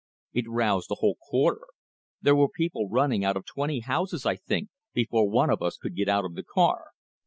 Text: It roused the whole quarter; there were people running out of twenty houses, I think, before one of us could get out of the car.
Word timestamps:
It 0.33 0.49
roused 0.49 0.89
the 0.89 0.95
whole 0.99 1.17
quarter; 1.29 1.61
there 2.23 2.35
were 2.35 2.49
people 2.49 2.89
running 2.89 3.23
out 3.23 3.37
of 3.37 3.45
twenty 3.45 3.81
houses, 3.81 4.25
I 4.25 4.35
think, 4.35 4.69
before 4.93 5.29
one 5.29 5.51
of 5.51 5.61
us 5.61 5.77
could 5.77 5.95
get 5.95 6.09
out 6.09 6.25
of 6.25 6.33
the 6.33 6.41
car. 6.43 6.85